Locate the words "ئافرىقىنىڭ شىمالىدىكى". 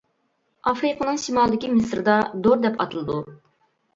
0.69-1.69